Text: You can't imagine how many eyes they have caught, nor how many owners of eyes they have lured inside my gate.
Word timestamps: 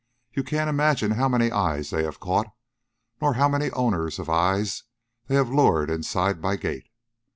You 0.33 0.43
can't 0.43 0.67
imagine 0.67 1.11
how 1.11 1.29
many 1.29 1.51
eyes 1.51 1.91
they 1.91 2.03
have 2.05 2.19
caught, 2.19 2.47
nor 3.21 3.35
how 3.35 3.47
many 3.47 3.69
owners 3.69 4.17
of 4.17 4.31
eyes 4.31 4.81
they 5.27 5.35
have 5.35 5.51
lured 5.53 5.91
inside 5.91 6.41
my 6.41 6.55
gate. 6.55 6.89